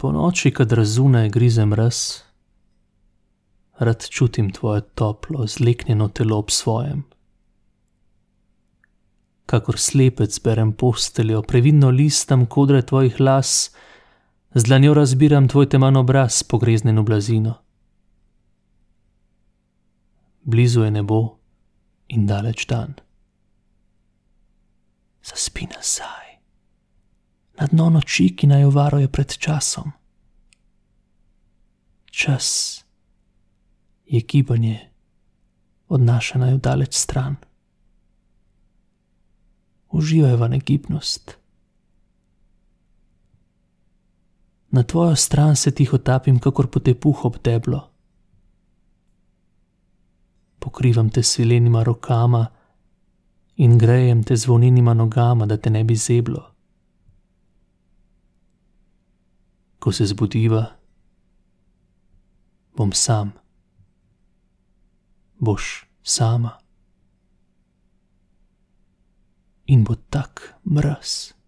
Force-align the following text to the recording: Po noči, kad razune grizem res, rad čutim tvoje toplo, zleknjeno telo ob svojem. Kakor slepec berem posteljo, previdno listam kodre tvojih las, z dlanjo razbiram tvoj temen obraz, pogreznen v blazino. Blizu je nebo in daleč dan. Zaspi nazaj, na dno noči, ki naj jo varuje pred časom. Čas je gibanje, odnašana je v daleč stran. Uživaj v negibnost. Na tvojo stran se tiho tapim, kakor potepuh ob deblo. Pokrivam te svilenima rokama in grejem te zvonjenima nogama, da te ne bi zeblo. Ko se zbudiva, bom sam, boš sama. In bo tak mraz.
Po 0.00 0.12
noči, 0.12 0.48
kad 0.48 0.72
razune 0.72 1.26
grizem 1.28 1.74
res, 1.76 2.22
rad 3.78 4.06
čutim 4.08 4.48
tvoje 4.50 4.80
toplo, 4.96 5.44
zleknjeno 5.46 6.06
telo 6.08 6.38
ob 6.40 6.48
svojem. 6.50 7.02
Kakor 9.46 9.76
slepec 9.78 10.38
berem 10.40 10.72
posteljo, 10.72 11.42
previdno 11.42 11.90
listam 11.90 12.46
kodre 12.46 12.80
tvojih 12.82 13.20
las, 13.20 13.74
z 14.54 14.64
dlanjo 14.64 14.94
razbiram 14.94 15.48
tvoj 15.48 15.68
temen 15.68 15.96
obraz, 15.96 16.42
pogreznen 16.48 16.98
v 16.98 17.04
blazino. 17.04 17.54
Blizu 20.42 20.88
je 20.88 20.90
nebo 20.96 21.20
in 22.08 22.24
daleč 22.26 22.64
dan. 22.66 22.96
Zaspi 25.22 25.68
nazaj, 25.76 26.39
na 27.70 27.76
dno 27.76 27.90
noči, 27.90 28.36
ki 28.36 28.46
naj 28.46 28.62
jo 28.62 28.70
varuje 28.70 29.08
pred 29.08 29.30
časom. 29.38 29.92
Čas 32.10 32.84
je 34.06 34.20
gibanje, 34.20 34.90
odnašana 35.88 36.46
je 36.46 36.54
v 36.54 36.60
daleč 36.60 36.94
stran. 36.94 37.36
Uživaj 39.90 40.36
v 40.36 40.48
negibnost. 40.48 41.38
Na 44.70 44.82
tvojo 44.82 45.16
stran 45.16 45.56
se 45.56 45.70
tiho 45.70 45.98
tapim, 45.98 46.38
kakor 46.38 46.70
potepuh 46.70 47.24
ob 47.24 47.38
deblo. 47.42 47.90
Pokrivam 50.58 51.10
te 51.10 51.22
svilenima 51.22 51.82
rokama 51.82 52.46
in 53.56 53.78
grejem 53.78 54.22
te 54.22 54.36
zvonjenima 54.36 54.94
nogama, 54.94 55.46
da 55.46 55.56
te 55.56 55.70
ne 55.70 55.84
bi 55.84 55.96
zeblo. 55.96 56.50
Ko 59.80 59.92
se 59.92 60.06
zbudiva, 60.06 60.76
bom 62.76 62.92
sam, 62.92 63.32
boš 65.40 65.88
sama. 66.02 66.58
In 69.66 69.84
bo 69.84 69.94
tak 69.94 70.54
mraz. 70.64 71.39